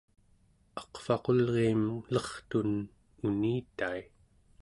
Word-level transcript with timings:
aqvaqulriim 0.81 1.83
lertun 2.13 2.69
unitai 3.27 4.01